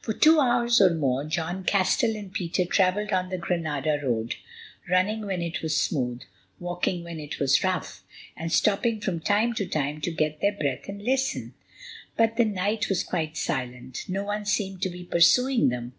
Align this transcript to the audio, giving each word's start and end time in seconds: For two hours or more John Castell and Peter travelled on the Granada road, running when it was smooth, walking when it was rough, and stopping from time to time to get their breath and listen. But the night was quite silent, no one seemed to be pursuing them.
For 0.00 0.12
two 0.12 0.40
hours 0.40 0.80
or 0.80 0.92
more 0.92 1.22
John 1.22 1.62
Castell 1.62 2.16
and 2.16 2.32
Peter 2.32 2.64
travelled 2.64 3.12
on 3.12 3.28
the 3.28 3.38
Granada 3.38 4.00
road, 4.02 4.34
running 4.88 5.24
when 5.26 5.42
it 5.42 5.62
was 5.62 5.76
smooth, 5.76 6.22
walking 6.58 7.04
when 7.04 7.20
it 7.20 7.38
was 7.38 7.62
rough, 7.62 8.02
and 8.36 8.50
stopping 8.50 9.00
from 9.00 9.20
time 9.20 9.52
to 9.54 9.66
time 9.66 10.00
to 10.00 10.10
get 10.10 10.40
their 10.40 10.50
breath 10.58 10.88
and 10.88 11.00
listen. 11.00 11.54
But 12.16 12.36
the 12.36 12.46
night 12.46 12.88
was 12.88 13.04
quite 13.04 13.36
silent, 13.36 14.06
no 14.08 14.24
one 14.24 14.44
seemed 14.44 14.82
to 14.82 14.88
be 14.90 15.04
pursuing 15.04 15.68
them. 15.68 15.92